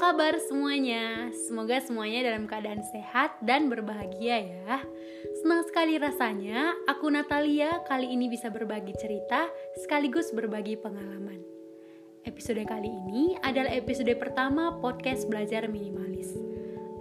kabar 0.00 0.32
semuanya? 0.48 1.28
Semoga 1.44 1.76
semuanya 1.84 2.32
dalam 2.32 2.48
keadaan 2.48 2.80
sehat 2.88 3.36
dan 3.44 3.68
berbahagia 3.68 4.48
ya. 4.48 4.80
Senang 5.44 5.60
sekali 5.68 6.00
rasanya 6.00 6.72
aku 6.88 7.12
Natalia 7.12 7.84
kali 7.84 8.08
ini 8.08 8.32
bisa 8.32 8.48
berbagi 8.48 8.96
cerita 8.96 9.44
sekaligus 9.84 10.32
berbagi 10.32 10.80
pengalaman. 10.80 11.44
Episode 12.24 12.64
kali 12.64 12.88
ini 12.88 13.36
adalah 13.44 13.76
episode 13.76 14.08
pertama 14.16 14.72
podcast 14.80 15.28
belajar 15.28 15.68
minimalis. 15.68 16.32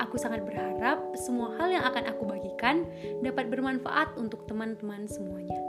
Aku 0.03 0.19
sangat 0.19 0.43
berharap 0.43 0.99
semua 1.15 1.55
hal 1.55 1.71
yang 1.71 1.87
akan 1.87 2.03
aku 2.03 2.27
bagikan 2.27 2.83
dapat 3.23 3.47
bermanfaat 3.47 4.19
untuk 4.19 4.43
teman-teman 4.43 5.07
semuanya. 5.07 5.59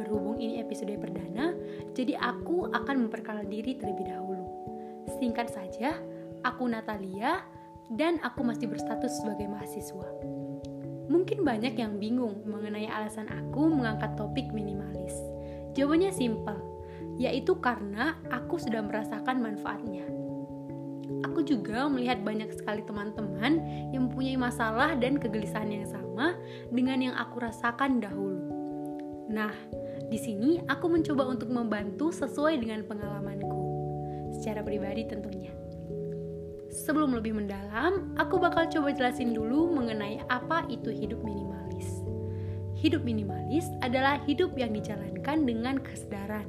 Berhubung 0.00 0.40
ini 0.40 0.56
episode 0.64 0.96
perdana, 0.96 1.52
jadi 1.92 2.16
aku 2.16 2.72
akan 2.72 2.96
memperkenalkan 3.04 3.52
diri 3.52 3.76
terlebih 3.76 4.08
dahulu. 4.08 4.48
Singkat 5.20 5.52
saja, 5.52 6.00
aku 6.46 6.68
Natalia 6.68 7.44
dan 7.90 8.22
aku 8.22 8.46
masih 8.46 8.70
berstatus 8.70 9.18
sebagai 9.18 9.50
mahasiswa. 9.50 10.08
Mungkin 11.10 11.42
banyak 11.42 11.74
yang 11.74 11.98
bingung 11.98 12.46
mengenai 12.46 12.86
alasan 12.86 13.26
aku 13.26 13.66
mengangkat 13.66 14.14
topik 14.14 14.46
minimalis. 14.54 15.12
Jawabannya 15.74 16.14
simpel, 16.14 16.58
yaitu 17.18 17.58
karena 17.58 18.14
aku 18.30 18.62
sudah 18.62 18.78
merasakan 18.78 19.42
manfaatnya. 19.42 20.06
Aku 21.26 21.42
juga 21.42 21.90
melihat 21.90 22.22
banyak 22.22 22.54
sekali 22.54 22.86
teman-teman 22.86 23.58
yang 23.90 24.06
mempunyai 24.06 24.38
masalah 24.38 24.94
dan 24.94 25.18
kegelisahan 25.18 25.68
yang 25.68 25.86
sama 25.90 26.38
dengan 26.70 27.10
yang 27.10 27.14
aku 27.18 27.42
rasakan 27.42 27.98
dahulu. 27.98 28.40
Nah, 29.30 29.52
di 30.10 30.18
sini 30.18 30.62
aku 30.70 30.90
mencoba 30.90 31.26
untuk 31.26 31.50
membantu 31.50 32.14
sesuai 32.14 32.58
dengan 32.62 32.86
pengalamanku 32.86 33.62
secara 34.34 34.62
pribadi 34.62 35.06
tentunya. 35.06 35.59
Sebelum 36.70 37.18
lebih 37.18 37.34
mendalam, 37.34 38.14
aku 38.14 38.38
bakal 38.38 38.70
coba 38.70 38.94
jelasin 38.94 39.34
dulu 39.34 39.74
mengenai 39.74 40.22
apa 40.30 40.62
itu 40.70 40.94
hidup 40.94 41.18
minimalis. 41.26 42.06
Hidup 42.78 43.02
minimalis 43.02 43.66
adalah 43.82 44.22
hidup 44.22 44.54
yang 44.54 44.70
dijalankan 44.70 45.44
dengan 45.44 45.82
kesadaran. 45.82 46.46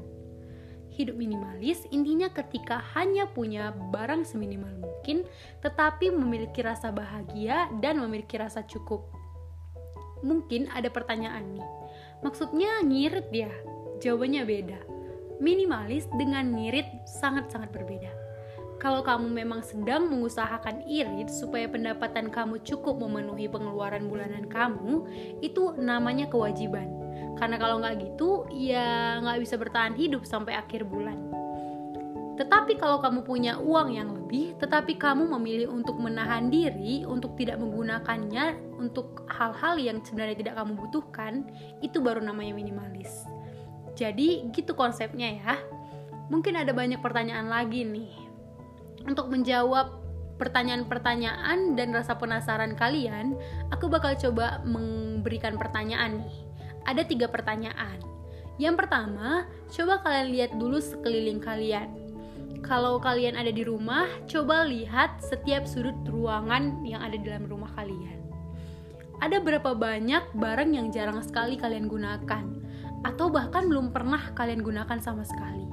Hidup 0.93 1.17
minimalis 1.17 1.89
intinya 1.89 2.29
ketika 2.29 2.85
hanya 2.93 3.25
punya 3.25 3.73
barang 3.89 4.21
seminimal 4.21 4.71
mungkin, 4.77 5.25
tetapi 5.65 6.13
memiliki 6.13 6.61
rasa 6.61 6.93
bahagia 6.93 7.67
dan 7.81 7.97
memiliki 7.97 8.37
rasa 8.37 8.61
cukup. 8.69 9.09
Mungkin 10.21 10.69
ada 10.69 10.93
pertanyaan 10.93 11.57
nih, 11.57 11.67
maksudnya 12.21 12.85
ngirit 12.85 13.27
ya? 13.33 13.49
Jawabannya 13.97 14.43
beda 14.45 14.79
minimalis 15.41 16.05
dengan 16.21 16.53
ngirit 16.53 16.85
sangat-sangat 17.09 17.73
berbeda. 17.73 18.20
Kalau 18.81 19.05
kamu 19.05 19.29
memang 19.29 19.61
sedang 19.61 20.09
mengusahakan 20.09 20.81
irit 20.89 21.29
supaya 21.29 21.69
pendapatan 21.69 22.33
kamu 22.33 22.65
cukup 22.65 22.97
memenuhi 22.97 23.45
pengeluaran 23.45 24.09
bulanan 24.09 24.49
kamu, 24.49 25.05
itu 25.45 25.77
namanya 25.77 26.25
kewajiban. 26.25 26.89
Karena 27.37 27.61
kalau 27.61 27.77
nggak 27.77 28.01
gitu, 28.01 28.49
ya 28.49 29.21
nggak 29.21 29.37
bisa 29.37 29.61
bertahan 29.61 29.93
hidup 29.93 30.25
sampai 30.25 30.57
akhir 30.57 30.89
bulan. 30.89 31.29
Tetapi 32.41 32.81
kalau 32.81 32.97
kamu 32.97 33.21
punya 33.21 33.61
uang 33.61 33.93
yang 33.93 34.17
lebih, 34.17 34.57
tetapi 34.57 34.97
kamu 34.97 35.29
memilih 35.29 35.69
untuk 35.69 36.01
menahan 36.01 36.49
diri, 36.49 37.05
untuk 37.05 37.37
tidak 37.37 37.61
menggunakannya 37.61 38.57
untuk 38.81 39.29
hal-hal 39.29 39.77
yang 39.77 40.01
sebenarnya 40.01 40.41
tidak 40.41 40.57
kamu 40.57 40.73
butuhkan, 40.73 41.45
itu 41.85 42.01
baru 42.01 42.17
namanya 42.17 42.57
minimalis. 42.57 43.29
Jadi 43.93 44.49
gitu 44.49 44.73
konsepnya 44.73 45.37
ya. 45.37 45.53
Mungkin 46.33 46.57
ada 46.57 46.73
banyak 46.73 46.97
pertanyaan 46.97 47.45
lagi 47.45 47.85
nih. 47.85 48.30
Untuk 49.05 49.29
menjawab 49.29 50.01
pertanyaan-pertanyaan 50.37 51.77
dan 51.77 51.93
rasa 51.93 52.17
penasaran 52.17 52.73
kalian, 52.73 53.37
aku 53.69 53.89
bakal 53.89 54.17
coba 54.17 54.61
memberikan 54.65 55.57
pertanyaan 55.57 56.25
nih. 56.25 56.37
Ada 56.89 57.05
tiga 57.05 57.29
pertanyaan. 57.29 58.01
Yang 58.57 58.85
pertama, 58.85 59.45
coba 59.69 60.01
kalian 60.01 60.27
lihat 60.33 60.51
dulu 60.57 60.81
sekeliling 60.81 61.41
kalian. 61.41 61.89
Kalau 62.61 63.01
kalian 63.01 63.37
ada 63.37 63.49
di 63.49 63.65
rumah, 63.65 64.05
coba 64.29 64.65
lihat 64.65 65.21
setiap 65.21 65.65
sudut 65.65 65.97
ruangan 66.05 66.85
yang 66.85 67.01
ada 67.01 67.17
di 67.17 67.25
dalam 67.25 67.49
rumah 67.49 67.73
kalian. 67.73 68.21
Ada 69.21 69.37
berapa 69.41 69.77
banyak 69.77 70.33
barang 70.37 70.71
yang 70.73 70.89
jarang 70.89 71.21
sekali 71.21 71.57
kalian 71.57 71.85
gunakan? 71.89 72.61
atau 73.01 73.33
bahkan 73.33 73.65
belum 73.65 73.89
pernah 73.89 74.33
kalian 74.37 74.61
gunakan 74.61 74.99
sama 75.01 75.25
sekali. 75.25 75.65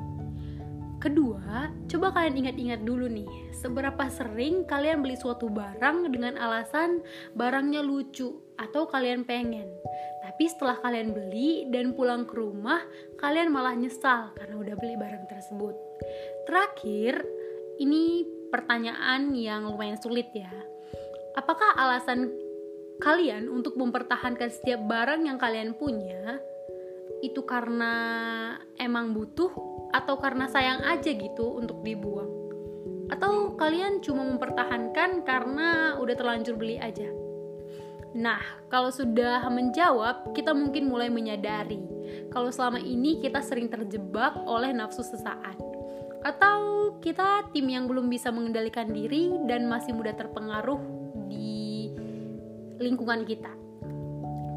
Kedua, 0.99 1.71
coba 1.87 2.11
kalian 2.11 2.43
ingat-ingat 2.43 2.83
dulu 2.83 3.07
nih, 3.07 3.55
seberapa 3.55 4.11
sering 4.11 4.67
kalian 4.67 4.99
beli 4.99 5.15
suatu 5.15 5.47
barang 5.47 6.11
dengan 6.11 6.35
alasan 6.35 7.07
barangnya 7.39 7.87
lucu 7.87 8.35
atau 8.59 8.91
kalian 8.91 9.23
pengen. 9.23 9.71
Tapi 10.27 10.45
setelah 10.51 10.75
kalian 10.83 11.15
beli 11.15 11.71
dan 11.71 11.95
pulang 11.95 12.27
ke 12.27 12.35
rumah, 12.35 12.83
kalian 13.15 13.55
malah 13.55 13.79
nyesal 13.79 14.35
karena 14.35 14.59
udah 14.59 14.75
beli 14.75 14.99
barang 14.99 15.31
tersebut. 15.31 15.75
Terakhir, 16.51 17.23
ini 17.79 18.27
pertanyaan 18.51 19.39
yang 19.39 19.71
lumayan 19.71 20.03
sulit 20.03 20.27
ya. 20.35 20.51
Apakah 21.39 21.79
alasan 21.79 22.27
kalian 22.99 23.47
untuk 23.47 23.79
mempertahankan 23.79 24.51
setiap 24.51 24.83
barang 24.83 25.31
yang 25.31 25.39
kalian 25.39 25.79
punya 25.79 26.43
itu 27.23 27.43
karena 27.47 27.95
emang 28.79 29.15
butuh 29.15 29.78
atau 29.95 30.21
karena 30.21 30.49
sayang 30.51 30.85
aja 30.85 31.11
gitu 31.13 31.59
untuk 31.59 31.81
dibuang? 31.85 32.29
Atau 33.09 33.57
kalian 33.57 34.05
cuma 34.05 34.25
mempertahankan 34.25 35.25
karena 35.25 35.97
udah 35.97 36.15
terlanjur 36.17 36.61
beli 36.61 36.77
aja? 36.77 37.09
Nah, 38.17 38.41
kalau 38.73 38.89
sudah 38.89 39.45
menjawab, 39.53 40.33
kita 40.33 40.57
mungkin 40.57 40.89
mulai 40.89 41.13
menyadari 41.13 41.99
kalau 42.33 42.49
selama 42.49 42.81
ini 42.81 43.21
kita 43.21 43.41
sering 43.45 43.69
terjebak 43.69 44.37
oleh 44.49 44.73
nafsu 44.73 45.05
sesaat. 45.05 45.57
Atau 46.25 46.93
kita 46.99 47.47
tim 47.55 47.71
yang 47.71 47.87
belum 47.87 48.11
bisa 48.11 48.35
mengendalikan 48.35 48.91
diri 48.91 49.31
dan 49.47 49.71
masih 49.71 49.95
mudah 49.95 50.17
terpengaruh 50.19 50.81
di 51.31 51.93
lingkungan 52.83 53.23
kita. 53.23 53.53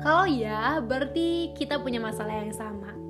Kalau 0.02 0.26
ya, 0.26 0.82
berarti 0.82 1.54
kita 1.54 1.78
punya 1.78 2.02
masalah 2.02 2.42
yang 2.42 2.56
sama. 2.56 3.01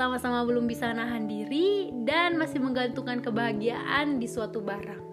Sama-sama 0.00 0.48
belum 0.48 0.64
bisa 0.64 0.88
nahan 0.96 1.28
diri 1.28 1.92
dan 2.08 2.40
masih 2.40 2.56
menggantungkan 2.56 3.20
kebahagiaan 3.20 4.16
di 4.16 4.24
suatu 4.24 4.64
barang. 4.64 5.04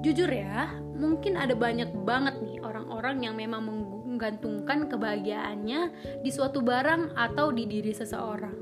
Jujur 0.00 0.32
ya, 0.32 0.80
mungkin 0.96 1.36
ada 1.36 1.52
banyak 1.52 1.92
banget 2.08 2.40
nih 2.40 2.56
orang-orang 2.64 3.28
yang 3.28 3.36
memang 3.36 3.68
menggantungkan 3.68 4.88
kebahagiaannya 4.88 5.92
di 6.24 6.30
suatu 6.32 6.64
barang 6.64 7.20
atau 7.20 7.52
di 7.52 7.68
diri 7.68 7.92
seseorang. 7.92 8.56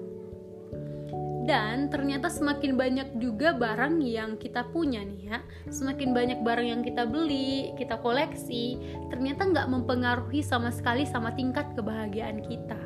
Dan 1.46 1.94
ternyata 1.94 2.26
semakin 2.26 2.74
banyak 2.74 3.08
juga 3.22 3.54
barang 3.54 4.02
yang 4.02 4.42
kita 4.42 4.66
punya 4.74 5.06
nih 5.06 5.30
ya. 5.30 5.38
Semakin 5.70 6.10
banyak 6.10 6.42
barang 6.42 6.74
yang 6.74 6.82
kita 6.82 7.06
beli 7.06 7.70
kita 7.78 8.02
koleksi 8.02 8.82
ternyata 9.14 9.46
nggak 9.46 9.70
mempengaruhi 9.70 10.42
sama 10.42 10.74
sekali 10.74 11.06
sama 11.06 11.30
tingkat 11.38 11.70
kebahagiaan 11.78 12.42
kita. 12.42 12.82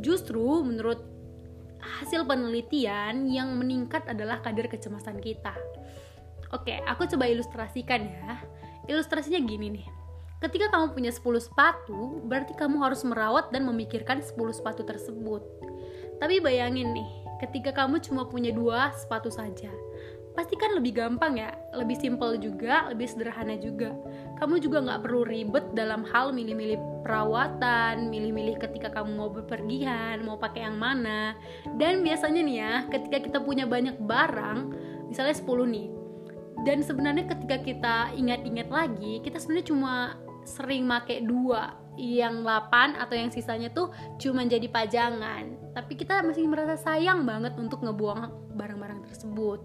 Justru 0.00 0.64
menurut 0.64 1.19
hasil 1.80 2.24
penelitian 2.28 3.28
yang 3.28 3.56
meningkat 3.56 4.04
adalah 4.08 4.40
kadar 4.44 4.68
kecemasan 4.68 5.18
kita. 5.18 5.52
Oke 6.52 6.80
aku 6.84 7.06
coba 7.10 7.28
ilustrasikan 7.28 8.04
ya. 8.04 8.40
Ilustrasinya 8.88 9.40
gini 9.42 9.80
nih. 9.80 9.86
Ketika 10.40 10.72
kamu 10.72 10.96
punya 10.96 11.12
10 11.12 11.36
sepatu, 11.36 12.24
berarti 12.24 12.56
kamu 12.56 12.80
harus 12.80 13.04
merawat 13.04 13.52
dan 13.52 13.68
memikirkan 13.68 14.24
10 14.24 14.56
sepatu 14.56 14.88
tersebut. 14.88 15.44
Tapi 16.16 16.40
bayangin 16.40 16.96
nih, 16.96 17.08
ketika 17.44 17.76
kamu 17.76 18.00
cuma 18.00 18.24
punya 18.24 18.48
dua 18.48 18.92
sepatu 18.96 19.28
saja 19.28 19.68
pasti 20.34 20.54
kan 20.54 20.72
lebih 20.78 20.94
gampang 20.94 21.38
ya, 21.38 21.50
lebih 21.74 21.98
simpel 21.98 22.38
juga, 22.38 22.86
lebih 22.90 23.06
sederhana 23.10 23.58
juga. 23.58 23.92
Kamu 24.38 24.62
juga 24.62 24.80
nggak 24.82 25.00
perlu 25.02 25.22
ribet 25.26 25.66
dalam 25.74 26.06
hal 26.06 26.30
milih-milih 26.30 27.02
perawatan, 27.02 28.08
milih-milih 28.08 28.56
ketika 28.62 28.94
kamu 28.94 29.10
mau 29.18 29.30
bepergian, 29.30 30.22
mau 30.22 30.38
pakai 30.38 30.64
yang 30.64 30.78
mana. 30.78 31.34
Dan 31.76 32.06
biasanya 32.06 32.40
nih 32.40 32.56
ya, 32.56 32.74
ketika 32.88 33.18
kita 33.20 33.38
punya 33.42 33.66
banyak 33.66 33.98
barang, 33.98 34.58
misalnya 35.10 35.34
10 35.34 35.66
nih, 35.66 35.88
dan 36.62 36.78
sebenarnya 36.84 37.24
ketika 37.24 37.56
kita 37.60 37.96
ingat-ingat 38.14 38.68
lagi, 38.68 39.24
kita 39.24 39.40
sebenarnya 39.40 39.68
cuma 39.72 39.94
sering 40.44 40.88
make 40.88 41.20
dua 41.24 41.76
yang 42.00 42.40
8 42.46 42.96
atau 42.96 43.14
yang 43.14 43.28
sisanya 43.28 43.68
tuh 43.70 43.92
cuma 44.16 44.46
jadi 44.48 44.64
pajangan 44.72 45.74
tapi 45.76 46.00
kita 46.00 46.24
masih 46.24 46.48
merasa 46.48 46.80
sayang 46.80 47.28
banget 47.28 47.52
untuk 47.60 47.84
ngebuang 47.84 48.56
barang-barang 48.56 49.04
tersebut 49.04 49.60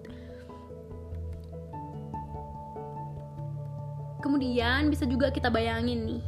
kemudian 4.26 4.90
bisa 4.90 5.06
juga 5.06 5.30
kita 5.30 5.54
bayangin 5.54 6.10
nih 6.10 6.24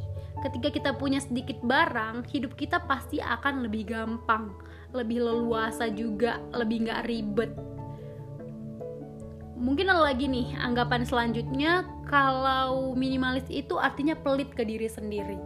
ketika 0.45 0.69
kita 0.69 0.91
punya 0.93 1.17
sedikit 1.17 1.57
barang 1.65 2.29
hidup 2.29 2.53
kita 2.53 2.77
pasti 2.85 3.17
akan 3.17 3.65
lebih 3.65 3.89
gampang 3.89 4.53
lebih 4.93 5.25
leluasa 5.25 5.89
juga 5.89 6.37
lebih 6.53 6.85
nggak 6.85 7.03
ribet 7.09 7.51
mungkin 9.57 9.89
ada 9.89 10.13
lagi 10.13 10.29
nih 10.29 10.53
anggapan 10.61 11.01
selanjutnya 11.01 11.97
kalau 12.07 12.95
minimalis 12.95 13.43
itu 13.51 13.75
artinya 13.75 14.15
pelit 14.15 14.53
ke 14.55 14.63
diri 14.63 14.87
sendiri. 14.87 15.37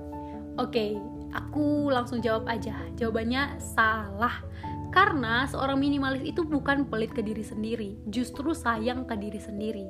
Oke, 0.62 1.00
aku 1.34 1.90
langsung 1.90 2.22
jawab 2.22 2.46
aja. 2.46 2.78
Jawabannya 2.96 3.58
salah. 3.58 4.46
Karena 4.92 5.48
seorang 5.48 5.80
minimalis 5.80 6.22
itu 6.22 6.44
bukan 6.44 6.86
pelit 6.86 7.16
ke 7.16 7.24
diri 7.24 7.42
sendiri, 7.42 7.96
justru 8.12 8.52
sayang 8.52 9.08
ke 9.08 9.16
diri 9.16 9.40
sendiri. 9.40 9.88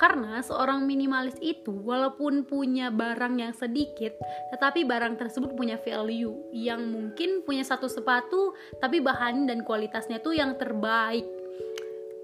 Karena 0.00 0.40
seorang 0.40 0.88
minimalis 0.88 1.36
itu 1.44 1.76
walaupun 1.84 2.48
punya 2.48 2.88
barang 2.88 3.36
yang 3.36 3.52
sedikit, 3.52 4.16
tetapi 4.48 4.88
barang 4.88 5.20
tersebut 5.20 5.52
punya 5.52 5.76
value. 5.76 6.32
Yang 6.56 6.88
mungkin 6.88 7.30
punya 7.44 7.60
satu 7.60 7.84
sepatu 7.84 8.56
tapi 8.80 9.04
bahan 9.04 9.44
dan 9.44 9.60
kualitasnya 9.60 10.24
tuh 10.24 10.32
yang 10.32 10.56
terbaik. 10.56 11.28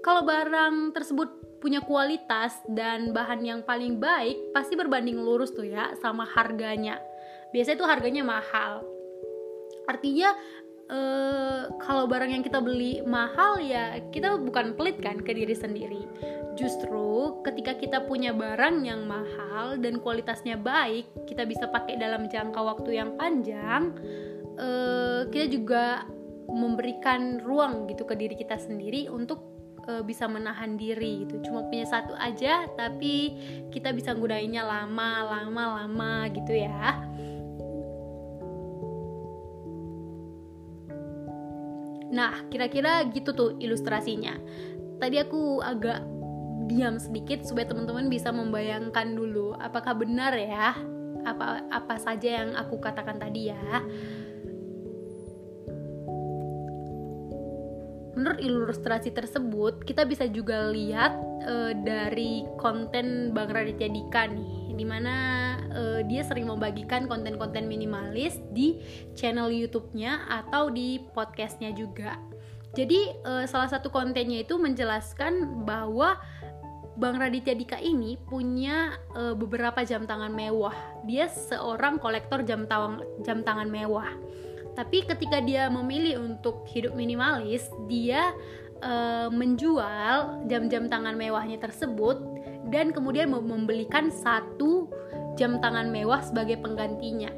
Kalau 0.01 0.25
barang 0.25 0.97
tersebut 0.97 1.61
punya 1.61 1.85
kualitas 1.85 2.57
dan 2.65 3.13
bahan 3.13 3.45
yang 3.45 3.59
paling 3.61 4.01
baik 4.01 4.57
pasti 4.57 4.73
berbanding 4.73 5.21
lurus 5.21 5.53
tuh 5.53 5.69
ya 5.69 5.93
sama 6.01 6.25
harganya. 6.25 6.97
Biasanya 7.53 7.77
itu 7.77 7.85
harganya 7.85 8.23
mahal. 8.25 8.81
Artinya 9.85 10.33
eh, 10.89 11.61
kalau 11.77 12.09
barang 12.09 12.31
yang 12.33 12.41
kita 12.41 12.57
beli 12.57 13.05
mahal 13.05 13.61
ya 13.61 14.01
kita 14.09 14.33
bukan 14.41 14.73
pelit 14.73 14.97
kan 14.97 15.21
ke 15.21 15.29
diri 15.35 15.53
sendiri 15.53 16.01
justru 16.57 17.37
ketika 17.45 17.77
kita 17.77 17.97
punya 18.09 18.33
barang 18.33 18.81
yang 18.81 19.05
mahal 19.05 19.77
dan 19.77 20.01
kualitasnya 20.01 20.57
baik 20.57 21.05
kita 21.29 21.45
bisa 21.45 21.69
pakai 21.69 22.01
dalam 22.01 22.25
jangka 22.25 22.57
waktu 22.57 22.97
yang 22.97 23.13
panjang 23.13 23.93
eh, 24.57 25.21
kita 25.29 25.45
juga 25.53 26.09
memberikan 26.47 27.43
ruang 27.43 27.85
gitu 27.91 28.07
ke 28.07 28.15
diri 28.15 28.33
kita 28.33 28.55
sendiri 28.55 29.11
untuk 29.11 29.57
uh, 29.87 30.03
bisa 30.03 30.27
menahan 30.27 30.75
diri 30.75 31.27
gitu. 31.27 31.43
Cuma 31.47 31.67
punya 31.67 31.87
satu 31.87 32.13
aja 32.15 32.67
tapi 32.75 33.35
kita 33.71 33.95
bisa 33.95 34.15
gunainnya 34.15 34.63
lama 34.63 35.23
lama 35.27 35.63
lama 35.83 36.13
gitu 36.31 36.53
ya. 36.55 37.03
Nah 42.11 42.47
kira-kira 42.51 43.03
gitu 43.11 43.35
tuh 43.35 43.49
ilustrasinya. 43.59 44.35
Tadi 44.97 45.17
aku 45.21 45.61
agak 45.61 46.16
diam 46.67 46.99
sedikit 46.99 47.47
supaya 47.47 47.65
teman-teman 47.65 48.11
bisa 48.11 48.29
membayangkan 48.29 49.15
dulu 49.15 49.55
apakah 49.57 49.95
benar 49.95 50.35
ya? 50.35 50.75
Apa 51.23 51.63
apa 51.71 51.95
saja 51.99 52.43
yang 52.43 52.55
aku 52.55 52.79
katakan 52.79 53.19
tadi 53.19 53.51
ya? 53.51 53.83
Menurut 58.17 58.39
ilustrasi 58.41 59.13
tersebut 59.15 59.87
kita 59.87 60.03
bisa 60.03 60.27
juga 60.27 60.67
lihat 60.69 61.15
uh, 61.47 61.73
dari 61.73 62.43
konten 62.59 63.31
Bang 63.31 63.53
Raditya 63.53 63.87
Dika 63.87 64.27
nih 64.27 64.75
di 64.77 64.85
mana 64.85 65.15
uh, 65.73 66.01
dia 66.05 66.21
sering 66.21 66.45
membagikan 66.45 67.09
konten-konten 67.09 67.65
minimalis 67.65 68.37
di 68.53 68.77
channel 69.17 69.49
YouTube-nya 69.49 70.29
atau 70.29 70.69
di 70.69 71.01
podcastnya 71.17 71.73
juga. 71.73 72.17
Jadi 72.77 73.09
uh, 73.25 73.45
salah 73.49 73.65
satu 73.73 73.89
kontennya 73.89 74.45
itu 74.45 74.53
menjelaskan 74.61 75.65
bahwa 75.65 76.21
Bang 76.97 77.21
Raditya 77.21 77.53
Dika 77.53 77.77
ini 77.77 78.17
punya 78.17 78.97
uh, 79.13 79.37
beberapa 79.37 79.85
jam 79.85 80.09
tangan 80.09 80.33
mewah. 80.33 80.73
Dia 81.05 81.29
seorang 81.29 82.01
kolektor 82.01 82.41
jam 82.41 82.65
tangan 82.65 83.05
jam 83.21 83.45
tangan 83.45 83.69
mewah. 83.69 84.09
Tapi 84.73 85.05
ketika 85.05 85.37
dia 85.37 85.69
memilih 85.69 86.17
untuk 86.25 86.65
hidup 86.65 86.97
minimalis 86.97 87.69
dia 87.85 88.33
uh, 88.81 89.29
menjual 89.29 90.49
jam-jam 90.49 90.89
tangan 90.89 91.13
mewahnya 91.13 91.61
tersebut 91.61 92.17
dan 92.73 92.89
kemudian 92.89 93.29
membelikan 93.29 94.09
satu 94.09 94.89
jam 95.37 95.61
tangan 95.61 95.93
mewah 95.93 96.25
sebagai 96.25 96.57
penggantinya. 96.57 97.29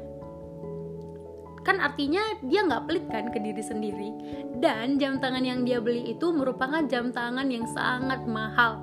Kan 1.60 1.76
artinya 1.76 2.24
dia 2.40 2.64
nggak 2.64 2.88
pelit 2.88 3.04
kan 3.12 3.28
ke 3.28 3.36
diri 3.44 3.60
sendiri. 3.60 4.10
Dan 4.56 4.96
jam 4.96 5.20
tangan 5.20 5.44
yang 5.44 5.68
dia 5.68 5.84
beli 5.84 6.16
itu 6.16 6.32
merupakan 6.32 6.80
jam 6.88 7.12
tangan 7.12 7.52
yang 7.52 7.68
sangat 7.68 8.24
mahal 8.24 8.80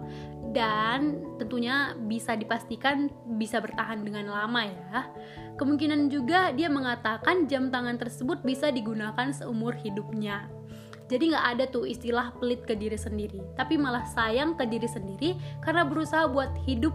dan 0.55 1.21
tentunya 1.35 1.95
bisa 2.07 2.33
dipastikan 2.37 3.11
bisa 3.35 3.59
bertahan 3.59 4.03
dengan 4.03 4.31
lama 4.31 4.67
ya. 4.67 4.99
Kemungkinan 5.57 6.13
juga 6.13 6.53
dia 6.53 6.69
mengatakan 6.69 7.49
jam 7.49 7.73
tangan 7.73 7.97
tersebut 7.97 8.45
bisa 8.45 8.69
digunakan 8.69 9.33
seumur 9.33 9.73
hidupnya. 9.75 10.47
Jadi 11.07 11.31
nggak 11.31 11.45
ada 11.55 11.65
tuh 11.71 11.87
istilah 11.87 12.35
pelit 12.35 12.67
ke 12.67 12.75
diri 12.75 12.99
sendiri, 12.99 13.39
tapi 13.55 13.79
malah 13.79 14.03
sayang 14.11 14.59
ke 14.59 14.67
diri 14.67 14.91
sendiri 14.91 15.39
karena 15.63 15.87
berusaha 15.87 16.27
buat 16.27 16.51
hidup 16.67 16.91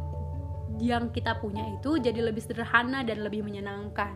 yang 0.76 1.08
kita 1.08 1.40
punya 1.40 1.64
itu 1.72 1.96
jadi 1.96 2.20
lebih 2.20 2.44
sederhana 2.44 3.00
dan 3.00 3.24
lebih 3.24 3.40
menyenangkan. 3.40 4.12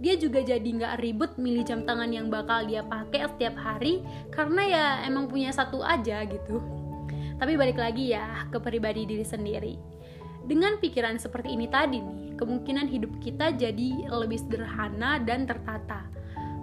Dia 0.00 0.16
juga 0.16 0.40
jadi 0.40 0.64
nggak 0.64 1.04
ribet 1.04 1.36
milih 1.36 1.68
jam 1.68 1.84
tangan 1.84 2.08
yang 2.08 2.32
bakal 2.32 2.64
dia 2.64 2.80
pakai 2.80 3.28
setiap 3.28 3.52
hari 3.60 4.00
karena 4.32 4.62
ya 4.64 4.84
emang 5.04 5.28
punya 5.28 5.52
satu 5.52 5.84
aja 5.84 6.24
gitu. 6.24 6.79
Tapi 7.40 7.56
balik 7.56 7.80
lagi 7.80 8.12
ya 8.12 8.44
ke 8.52 8.60
pribadi 8.60 9.08
diri 9.08 9.24
sendiri 9.24 10.00
dengan 10.50 10.80
pikiran 10.80 11.20
seperti 11.20 11.52
ini 11.52 11.68
tadi 11.68 12.02
nih, 12.02 12.34
kemungkinan 12.40 12.90
hidup 12.90 13.12
kita 13.20 13.52
jadi 13.54 14.08
lebih 14.08 14.40
sederhana 14.40 15.20
dan 15.20 15.44
tertata. 15.44 16.08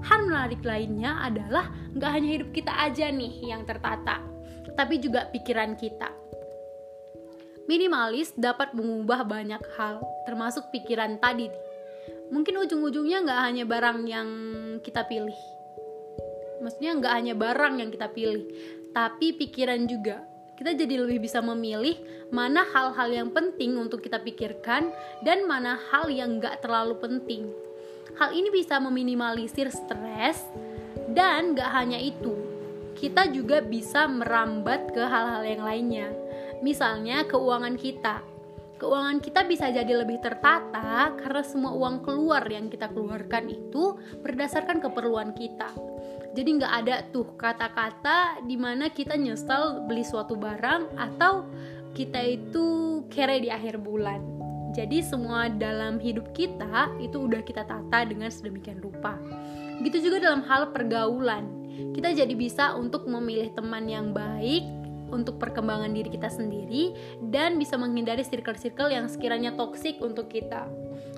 Hal 0.03 0.27
menarik 0.27 0.59
lainnya 0.65 1.21
adalah 1.21 1.69
nggak 1.93 2.11
hanya 2.11 2.29
hidup 2.35 2.49
kita 2.51 2.73
aja 2.73 3.07
nih 3.13 3.47
yang 3.53 3.63
tertata, 3.63 4.19
tapi 4.75 4.97
juga 4.97 5.29
pikiran 5.29 5.77
kita. 5.77 6.09
Minimalis 7.71 8.35
dapat 8.35 8.75
mengubah 8.75 9.23
banyak 9.27 9.63
hal, 9.79 10.03
termasuk 10.27 10.67
pikiran 10.75 11.19
tadi. 11.23 11.51
Mungkin 12.27 12.59
ujung-ujungnya 12.67 13.23
nggak 13.23 13.41
hanya 13.43 13.63
barang 13.63 13.99
yang 14.03 14.29
kita 14.83 15.07
pilih. 15.07 15.37
Maksudnya 16.59 16.91
nggak 16.97 17.13
hanya 17.13 17.33
barang 17.39 17.79
yang 17.79 17.89
kita 17.93 18.11
pilih, 18.11 18.47
tapi 18.91 19.31
pikiran 19.31 19.87
juga 19.87 20.36
kita 20.57 20.73
jadi 20.73 21.05
lebih 21.05 21.21
bisa 21.21 21.37
memilih 21.39 21.95
mana 22.33 22.65
hal-hal 22.65 23.13
yang 23.13 23.29
penting 23.29 23.77
untuk 23.77 24.01
kita 24.01 24.17
pikirkan 24.17 24.89
dan 25.21 25.45
mana 25.45 25.77
hal 25.77 26.09
yang 26.09 26.41
nggak 26.41 26.65
terlalu 26.65 26.97
penting. 26.97 27.47
Hal 28.17 28.33
ini 28.33 28.49
bisa 28.49 28.81
meminimalisir 28.81 29.69
stres 29.69 30.41
dan 31.13 31.53
nggak 31.53 31.69
hanya 31.69 32.01
itu, 32.01 32.33
kita 32.97 33.29
juga 33.29 33.61
bisa 33.61 34.09
merambat 34.09 34.89
ke 34.89 35.03
hal-hal 35.05 35.45
yang 35.45 35.61
lainnya. 35.61 36.09
Misalnya 36.65 37.21
keuangan 37.29 37.77
kita. 37.77 38.25
Keuangan 38.81 39.21
kita 39.21 39.45
bisa 39.45 39.69
jadi 39.73 39.89
lebih 40.05 40.21
tertata 40.21 41.13
karena 41.17 41.41
semua 41.41 41.73
uang 41.73 42.01
keluar 42.01 42.45
yang 42.45 42.69
kita 42.69 42.89
keluarkan 42.89 43.49
itu 43.49 43.97
berdasarkan 44.21 44.77
keperluan 44.81 45.33
kita 45.33 45.73
jadi 46.37 46.49
nggak 46.61 46.73
ada 46.85 46.95
tuh 47.09 47.33
kata-kata 47.33 48.45
di 48.45 48.53
mana 48.53 48.93
kita 48.93 49.17
nyesel 49.17 49.89
beli 49.89 50.05
suatu 50.05 50.37
barang 50.37 50.93
atau 50.93 51.49
kita 51.97 52.21
itu 52.21 53.01
kere 53.09 53.41
di 53.41 53.49
akhir 53.49 53.81
bulan 53.81 54.21
jadi 54.77 55.01
semua 55.01 55.49
dalam 55.49 55.97
hidup 55.97 56.29
kita 56.37 56.93
itu 57.01 57.25
udah 57.25 57.41
kita 57.41 57.65
tata 57.65 58.05
dengan 58.05 58.29
sedemikian 58.29 58.77
rupa 58.85 59.17
gitu 59.81 59.97
juga 59.97 60.29
dalam 60.29 60.45
hal 60.45 60.69
pergaulan 60.69 61.49
kita 61.97 62.13
jadi 62.13 62.33
bisa 62.37 62.77
untuk 62.77 63.09
memilih 63.09 63.49
teman 63.57 63.89
yang 63.89 64.13
baik 64.13 64.61
untuk 65.09 65.41
perkembangan 65.41 65.89
diri 65.89 66.13
kita 66.13 66.29
sendiri 66.29 66.93
dan 67.33 67.57
bisa 67.57 67.79
menghindari 67.79 68.21
circle-circle 68.21 68.91
yang 68.91 69.07
sekiranya 69.07 69.55
toksik 69.55 70.03
untuk 70.03 70.27
kita. 70.27 70.67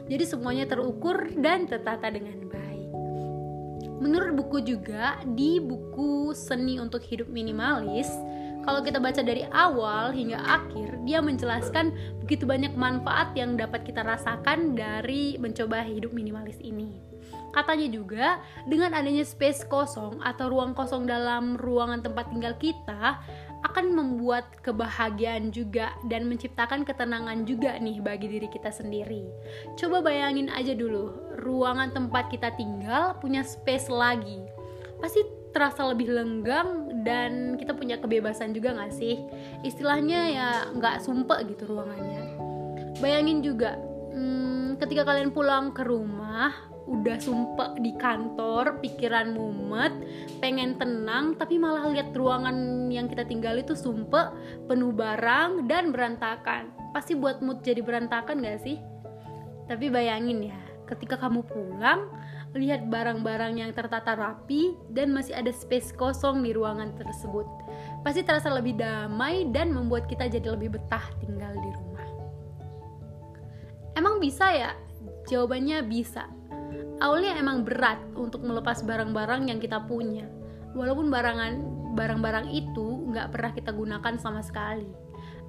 Jadi 0.06 0.30
semuanya 0.30 0.70
terukur 0.70 1.34
dan 1.42 1.66
tertata 1.66 2.14
dengan 2.14 2.38
baik. 2.46 2.59
Menurut 4.00 4.32
buku 4.40 4.64
juga 4.64 5.20
di 5.36 5.60
buku 5.60 6.32
Seni 6.32 6.80
untuk 6.80 7.04
Hidup 7.04 7.28
Minimalis, 7.28 8.08
kalau 8.64 8.84
kita 8.84 9.00
baca 9.00 9.24
dari 9.24 9.48
awal 9.50 10.12
hingga 10.12 10.40
akhir, 10.40 11.02
dia 11.08 11.24
menjelaskan 11.24 11.96
begitu 12.22 12.44
banyak 12.44 12.76
manfaat 12.76 13.32
yang 13.34 13.56
dapat 13.56 13.88
kita 13.88 14.04
rasakan 14.04 14.76
dari 14.76 15.40
mencoba 15.40 15.82
hidup 15.82 16.12
minimalis 16.12 16.60
ini. 16.60 17.00
Katanya 17.50 17.90
juga, 17.90 18.38
dengan 18.70 18.94
adanya 18.94 19.26
space 19.26 19.66
kosong 19.66 20.22
atau 20.22 20.54
ruang 20.54 20.78
kosong 20.78 21.10
dalam 21.10 21.58
ruangan 21.58 22.06
tempat 22.06 22.30
tinggal 22.30 22.54
kita, 22.62 23.18
akan 23.70 23.94
membuat 23.94 24.50
kebahagiaan 24.66 25.54
juga 25.54 25.94
dan 26.10 26.26
menciptakan 26.26 26.84
ketenangan 26.84 27.46
juga 27.46 27.78
nih 27.78 28.02
bagi 28.02 28.28
diri 28.28 28.50
kita 28.50 28.74
sendiri. 28.74 29.30
Coba 29.78 30.02
bayangin 30.02 30.50
aja 30.50 30.74
dulu, 30.74 31.14
ruangan 31.40 31.94
tempat 31.94 32.34
kita 32.34 32.54
tinggal 32.58 33.16
punya 33.22 33.46
space 33.46 33.88
lagi. 33.88 34.42
Pasti 35.00 35.24
terasa 35.56 35.88
lebih 35.90 36.14
lenggang 36.14 37.02
dan 37.02 37.58
kita 37.58 37.74
punya 37.74 37.98
kebebasan 37.98 38.54
juga 38.54 38.76
gak 38.78 38.94
sih? 38.94 39.18
Istilahnya 39.66 40.20
ya 40.30 40.50
nggak 40.76 41.02
sumpek 41.02 41.50
gitu 41.56 41.74
ruangannya. 41.74 42.38
Bayangin 43.00 43.40
juga, 43.40 43.80
hmm, 44.14 44.78
ketika 44.78 45.08
kalian 45.08 45.32
pulang 45.32 45.72
ke 45.72 45.88
rumah, 45.88 46.69
udah 46.90 47.18
sumpah 47.22 47.78
di 47.78 47.94
kantor, 47.94 48.82
pikiran 48.82 49.38
mumet, 49.38 49.94
pengen 50.42 50.74
tenang, 50.82 51.38
tapi 51.38 51.62
malah 51.62 51.86
lihat 51.94 52.10
ruangan 52.18 52.90
yang 52.90 53.06
kita 53.06 53.30
tinggal 53.30 53.62
itu 53.62 53.78
sumpah 53.78 54.34
penuh 54.66 54.90
barang 54.90 55.70
dan 55.70 55.94
berantakan. 55.94 56.74
Pasti 56.90 57.14
buat 57.14 57.46
mood 57.46 57.62
jadi 57.62 57.86
berantakan 57.86 58.42
gak 58.42 58.66
sih? 58.66 58.82
Tapi 59.70 59.94
bayangin 59.94 60.50
ya, 60.50 60.60
ketika 60.90 61.22
kamu 61.22 61.46
pulang, 61.46 62.10
lihat 62.58 62.90
barang-barang 62.90 63.62
yang 63.62 63.70
tertata 63.78 64.18
rapi 64.18 64.74
dan 64.90 65.14
masih 65.14 65.38
ada 65.38 65.54
space 65.54 65.94
kosong 65.94 66.42
di 66.42 66.58
ruangan 66.58 66.98
tersebut. 66.98 67.46
Pasti 68.02 68.26
terasa 68.26 68.50
lebih 68.50 68.82
damai 68.82 69.46
dan 69.54 69.70
membuat 69.70 70.10
kita 70.10 70.26
jadi 70.26 70.58
lebih 70.58 70.74
betah 70.82 71.06
tinggal 71.22 71.54
di 71.54 71.70
rumah. 71.70 72.10
Emang 73.94 74.18
bisa 74.18 74.50
ya? 74.50 74.74
Jawabannya 75.30 75.86
bisa. 75.86 76.39
Awalnya 77.00 77.40
emang 77.40 77.64
berat 77.64 78.00
untuk 78.16 78.44
melepas 78.44 78.84
barang-barang 78.84 79.48
yang 79.48 79.60
kita 79.64 79.80
punya. 79.88 80.28
Walaupun 80.76 81.08
barang-barang 81.96 82.48
itu 82.52 82.88
nggak 83.10 83.32
pernah 83.32 83.52
kita 83.56 83.72
gunakan 83.72 84.16
sama 84.20 84.44
sekali. 84.44 84.88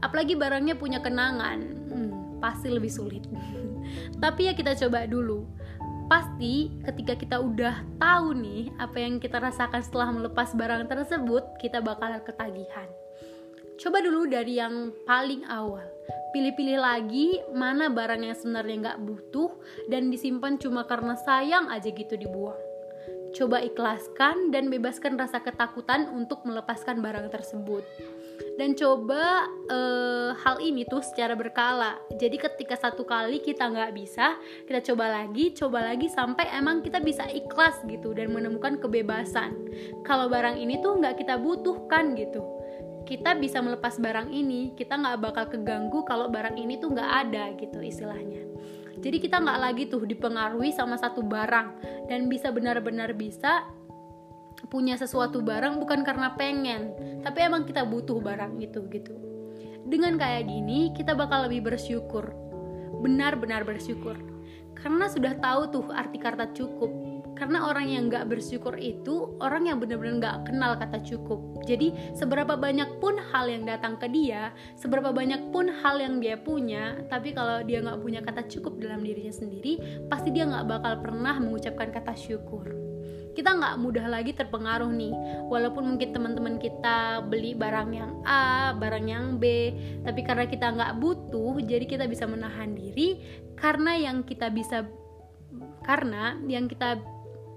Apalagi 0.00 0.38
barangnya 0.38 0.78
punya 0.78 1.02
kenangan, 1.02 1.58
hmm, 1.90 2.40
pasti 2.40 2.70
lebih 2.70 2.88
sulit. 2.88 3.26
Tapi 4.22 4.48
ya 4.48 4.54
kita 4.54 4.78
coba 4.78 5.04
dulu 5.10 5.44
pasti 6.10 6.74
ketika 6.82 7.14
kita 7.14 7.38
udah 7.38 7.86
tahu 8.02 8.34
nih 8.34 8.74
apa 8.82 8.98
yang 8.98 9.22
kita 9.22 9.38
rasakan 9.38 9.78
setelah 9.78 10.10
melepas 10.10 10.50
barang 10.58 10.90
tersebut, 10.90 11.54
kita 11.62 11.78
bakal 11.78 12.10
ketagihan. 12.26 12.90
Coba 13.78 14.02
dulu 14.02 14.26
dari 14.26 14.58
yang 14.58 14.90
paling 15.06 15.46
awal. 15.46 15.86
Pilih-pilih 16.30 16.78
lagi 16.78 17.42
mana 17.50 17.90
barang 17.90 18.22
yang 18.22 18.38
sebenarnya 18.38 18.76
nggak 18.86 19.00
butuh 19.02 19.50
dan 19.90 20.14
disimpan 20.14 20.62
cuma 20.62 20.86
karena 20.86 21.18
sayang 21.18 21.66
aja 21.66 21.90
gitu 21.90 22.14
dibuang. 22.14 22.58
Coba 23.30 23.62
ikhlaskan 23.62 24.50
dan 24.50 24.70
bebaskan 24.70 25.14
rasa 25.14 25.38
ketakutan 25.42 26.10
untuk 26.10 26.42
melepaskan 26.42 26.98
barang 26.98 27.30
tersebut. 27.30 27.82
Dan 28.58 28.74
coba 28.74 29.46
uh, 29.70 30.34
hal 30.38 30.58
ini 30.62 30.86
tuh 30.86 31.02
secara 31.02 31.34
berkala. 31.38 31.98
Jadi 32.14 32.38
ketika 32.38 32.74
satu 32.78 33.06
kali 33.06 33.42
kita 33.42 33.70
nggak 33.70 33.94
bisa 33.94 34.38
kita 34.66 34.82
coba 34.92 35.22
lagi 35.22 35.54
coba 35.54 35.94
lagi 35.94 36.10
sampai 36.10 36.46
emang 36.54 36.82
kita 36.82 36.98
bisa 37.02 37.26
ikhlas 37.30 37.82
gitu 37.86 38.14
dan 38.14 38.30
menemukan 38.34 38.78
kebebasan. 38.78 39.54
Kalau 40.06 40.30
barang 40.30 40.58
ini 40.58 40.78
tuh 40.78 40.98
nggak 40.98 41.22
kita 41.22 41.38
butuhkan 41.38 42.14
gitu 42.18 42.59
kita 43.08 43.36
bisa 43.38 43.60
melepas 43.64 43.96
barang 43.96 44.28
ini 44.32 44.74
kita 44.76 44.96
nggak 44.96 45.18
bakal 45.20 45.44
keganggu 45.48 46.04
kalau 46.04 46.28
barang 46.28 46.56
ini 46.56 46.76
tuh 46.80 46.92
nggak 46.92 47.10
ada 47.28 47.54
gitu 47.56 47.78
istilahnya 47.80 48.46
jadi 49.00 49.16
kita 49.16 49.40
nggak 49.40 49.58
lagi 49.60 49.82
tuh 49.88 50.04
dipengaruhi 50.04 50.74
sama 50.76 51.00
satu 51.00 51.24
barang 51.24 51.68
dan 52.12 52.28
bisa 52.28 52.52
benar-benar 52.52 53.16
bisa 53.16 53.64
punya 54.68 54.98
sesuatu 55.00 55.40
barang 55.40 55.80
bukan 55.80 56.04
karena 56.04 56.36
pengen, 56.36 56.92
tapi 57.24 57.48
emang 57.48 57.64
kita 57.64 57.86
butuh 57.88 58.20
barang 58.20 58.60
itu 58.60 58.84
gitu. 58.92 59.14
Dengan 59.88 60.20
kayak 60.20 60.44
gini, 60.44 60.92
kita 60.92 61.16
bakal 61.16 61.48
lebih 61.48 61.72
bersyukur. 61.72 62.28
Benar-benar 63.00 63.64
bersyukur. 63.64 64.20
Karena 64.76 65.08
sudah 65.08 65.32
tahu 65.40 65.62
tuh 65.72 65.86
arti 65.88 66.20
kata 66.20 66.52
cukup. 66.52 66.92
Karena 67.40 67.72
orang 67.72 67.88
yang 67.88 68.12
gak 68.12 68.28
bersyukur 68.28 68.76
itu 68.76 69.40
orang 69.40 69.64
yang 69.64 69.80
benar-benar 69.80 70.20
gak 70.20 70.52
kenal 70.52 70.76
kata 70.76 71.00
cukup. 71.00 71.64
Jadi 71.64 71.96
seberapa 72.12 72.52
banyak 72.52 73.00
pun 73.00 73.16
hal 73.16 73.48
yang 73.48 73.64
datang 73.64 73.96
ke 73.96 74.12
dia, 74.12 74.52
seberapa 74.76 75.08
banyak 75.08 75.48
pun 75.48 75.72
hal 75.72 75.96
yang 76.04 76.20
dia 76.20 76.36
punya, 76.36 77.00
tapi 77.08 77.32
kalau 77.32 77.64
dia 77.64 77.80
gak 77.80 77.96
punya 78.04 78.20
kata 78.20 78.44
cukup 78.44 78.76
dalam 78.76 79.00
dirinya 79.00 79.32
sendiri, 79.32 79.80
pasti 80.12 80.28
dia 80.36 80.44
gak 80.44 80.68
bakal 80.68 81.00
pernah 81.00 81.40
mengucapkan 81.40 81.88
kata 81.88 82.12
syukur. 82.12 82.76
Kita 83.30 83.56
nggak 83.56 83.78
mudah 83.80 84.10
lagi 84.10 84.36
terpengaruh 84.36 84.90
nih. 84.90 85.14
Walaupun 85.48 85.94
mungkin 85.94 86.12
teman-teman 86.12 86.58
kita 86.58 87.24
beli 87.24 87.54
barang 87.54 87.90
yang 87.94 88.12
A 88.26 88.74
barang 88.74 89.06
yang 89.06 89.38
B 89.38 89.72
tapi 90.02 90.26
karena 90.26 90.44
kita 90.50 90.66
nggak 90.74 90.98
butuh 90.98 91.62
jadi 91.62 91.86
kita 91.86 92.04
bisa 92.10 92.26
menahan 92.26 92.74
diri. 92.74 93.22
Karena 93.54 93.96
yang 93.96 94.26
kita 94.26 94.50
bisa 94.50 94.82
karena 95.86 96.36
yang 96.46 96.66
kita 96.66 97.00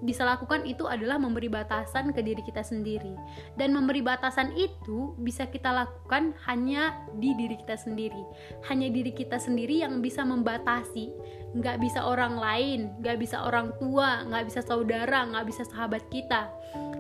bisa 0.04 0.28
lakukan 0.28 0.68
itu 0.68 0.84
adalah 0.84 1.16
memberi 1.16 1.48
batasan 1.48 2.12
ke 2.12 2.20
diri 2.20 2.44
kita 2.44 2.60
sendiri. 2.60 3.16
Dan 3.56 3.72
memberi 3.72 4.04
batasan 4.04 4.52
itu 4.54 5.16
bisa 5.24 5.48
kita 5.48 5.72
lakukan 5.72 6.36
hanya 6.44 7.00
di 7.16 7.32
diri 7.40 7.56
kita 7.56 7.80
sendiri. 7.80 8.20
Hanya 8.68 8.92
diri 8.92 9.16
kita 9.16 9.40
sendiri 9.40 9.82
yang 9.82 10.04
bisa 10.04 10.28
membatasi. 10.28 11.16
Nggak 11.56 11.80
bisa 11.80 12.04
orang 12.04 12.36
lain 12.36 12.92
nggak 13.00 13.18
bisa 13.22 13.46
orang 13.46 13.72
tua 13.78 14.26
nggak 14.26 14.50
bisa 14.52 14.60
saudara 14.66 15.24
nggak 15.32 15.48
bisa 15.48 15.64
sahabat 15.64 16.04
kita. 16.12 16.52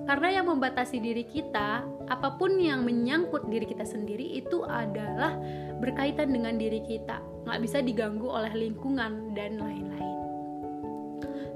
Karena 0.07 0.39
yang 0.39 0.48
membatasi 0.48 1.03
diri 1.03 1.27
kita 1.27 1.83
apa 2.07 2.36
pun 2.39 2.55
yang 2.60 2.88
menyangkut 2.88 3.48
diri 3.51 3.67
kita 3.67 3.83
sendiri 3.83 4.39
itu 4.39 4.63
adalah 4.63 5.36
berkaitan 5.83 6.31
dengan 6.31 6.55
diri 6.55 6.79
kita. 6.88 7.19
Nggak 7.43 7.60
bisa 7.60 7.77
diganggu 7.83 8.31
oleh 8.31 8.53
lingkungan 8.55 9.36
dan 9.36 9.60
lain-lain 9.60 10.23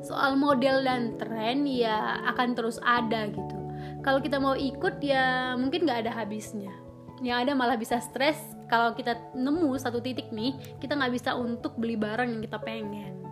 soal 0.06 0.38
model 0.38 0.86
dan 0.86 1.18
tren 1.18 1.66
ya 1.66 2.22
akan 2.34 2.54
terus 2.54 2.78
ada 2.86 3.30
gitu. 3.30 3.58
Kalau 4.06 4.20
kita 4.22 4.38
mau 4.40 4.56
ikut 4.56 5.02
ya 5.04 5.56
mungkin 5.58 5.84
nggak 5.84 6.08
ada 6.08 6.12
habisnya. 6.14 6.72
Yang 7.22 7.38
ada 7.48 7.52
malah 7.58 7.78
bisa 7.80 7.98
stres. 7.98 8.38
Kalau 8.68 8.94
kita 8.94 9.16
nemu 9.34 9.74
satu 9.80 10.04
titik 10.04 10.30
nih 10.30 10.56
kita 10.78 10.94
nggak 10.96 11.14
bisa 11.18 11.34
untuk 11.34 11.76
beli 11.80 11.98
barang 11.98 12.30
yang 12.30 12.42
kita 12.44 12.60
pengen. 12.62 13.26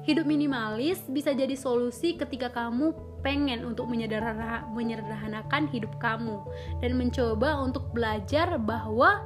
Hidup 0.00 0.24
minimalis 0.24 1.04
bisa 1.12 1.36
jadi 1.36 1.52
solusi 1.52 2.16
ketika 2.16 2.48
kamu 2.48 2.96
pengen 3.20 3.68
untuk 3.68 3.84
menyederhanakan 3.86 5.68
hidup 5.68 5.92
kamu. 6.00 6.40
Dan 6.80 6.96
mencoba 6.96 7.60
untuk 7.60 7.92
belajar 7.92 8.56
bahwa 8.56 9.20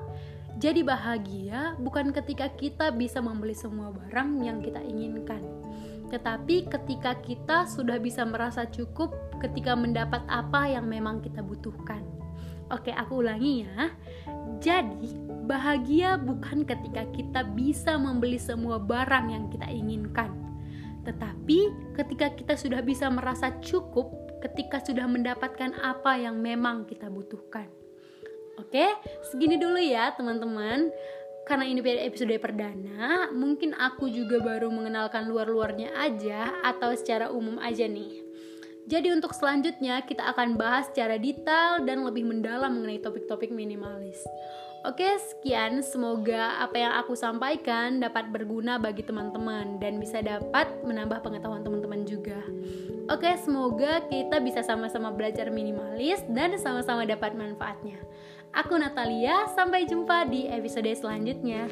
jadi 0.58 0.82
bahagia 0.82 1.78
bukan 1.78 2.10
ketika 2.10 2.50
kita 2.54 2.90
bisa 2.94 3.22
membeli 3.22 3.54
semua 3.54 3.94
barang 3.94 4.42
yang 4.42 4.58
kita 4.62 4.82
inginkan 4.82 5.63
tetapi 6.14 6.70
ketika 6.70 7.18
kita 7.18 7.66
sudah 7.66 7.98
bisa 7.98 8.22
merasa 8.22 8.62
cukup 8.70 9.10
ketika 9.42 9.74
mendapat 9.74 10.22
apa 10.30 10.70
yang 10.70 10.86
memang 10.86 11.18
kita 11.18 11.42
butuhkan. 11.42 12.06
Oke, 12.70 12.94
aku 12.94 13.26
ulangi 13.26 13.66
ya. 13.66 13.90
Jadi, 14.62 15.18
bahagia 15.50 16.14
bukan 16.14 16.62
ketika 16.62 17.02
kita 17.10 17.42
bisa 17.50 17.98
membeli 17.98 18.38
semua 18.38 18.78
barang 18.78 19.26
yang 19.26 19.50
kita 19.50 19.66
inginkan, 19.66 20.30
tetapi 21.02 21.74
ketika 21.98 22.30
kita 22.30 22.54
sudah 22.54 22.78
bisa 22.80 23.10
merasa 23.10 23.50
cukup 23.58 24.14
ketika 24.38 24.78
sudah 24.78 25.10
mendapatkan 25.10 25.74
apa 25.82 26.14
yang 26.14 26.38
memang 26.38 26.86
kita 26.86 27.10
butuhkan. 27.10 27.66
Oke, 28.54 28.86
segini 29.34 29.58
dulu 29.58 29.82
ya, 29.82 30.14
teman-teman 30.14 30.94
karena 31.44 31.68
ini 31.68 31.84
episode 31.84 32.32
perdana, 32.40 33.28
mungkin 33.32 33.76
aku 33.76 34.08
juga 34.08 34.40
baru 34.40 34.72
mengenalkan 34.72 35.28
luar-luarnya 35.28 35.92
aja 35.92 36.56
atau 36.64 36.96
secara 36.96 37.28
umum 37.28 37.60
aja 37.60 37.84
nih. 37.84 38.24
Jadi 38.84 39.12
untuk 39.16 39.32
selanjutnya 39.32 40.04
kita 40.04 40.28
akan 40.36 40.60
bahas 40.60 40.92
secara 40.92 41.16
detail 41.16 41.80
dan 41.88 42.04
lebih 42.04 42.28
mendalam 42.28 42.68
mengenai 42.68 43.00
topik-topik 43.00 43.48
minimalis. 43.48 44.20
Oke, 44.84 45.08
sekian. 45.16 45.80
Semoga 45.80 46.60
apa 46.60 46.76
yang 46.76 46.92
aku 47.00 47.16
sampaikan 47.16 48.04
dapat 48.04 48.28
berguna 48.28 48.76
bagi 48.76 49.00
teman-teman 49.00 49.80
dan 49.80 49.96
bisa 49.96 50.20
dapat 50.20 50.68
menambah 50.84 51.24
pengetahuan 51.24 51.64
teman-teman 51.64 52.04
juga. 52.04 52.36
Oke, 53.08 53.32
semoga 53.40 54.04
kita 54.12 54.44
bisa 54.44 54.60
sama-sama 54.60 55.08
belajar 55.08 55.48
minimalis 55.48 56.20
dan 56.28 56.52
sama-sama 56.60 57.08
dapat 57.08 57.32
manfaatnya. 57.32 57.96
Aku 58.54 58.78
Natalia, 58.78 59.50
sampai 59.50 59.82
jumpa 59.82 60.30
di 60.30 60.46
episode 60.46 60.86
selanjutnya. 60.94 61.66